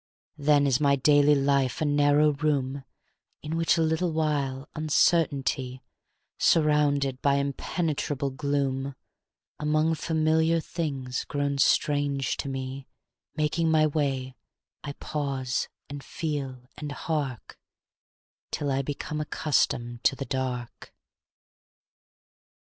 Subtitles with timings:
[0.39, 2.83] Then is my daily life a narrow room
[3.43, 5.83] In which a little while, uncertainly,
[6.39, 8.95] Surrounded by impenetrable gloom,
[9.59, 12.87] Among familiar things grown strange to me
[13.35, 14.35] Making my way,
[14.83, 17.59] I pause, and feel, and hark,
[18.49, 20.95] Till I become accustomed to the dark.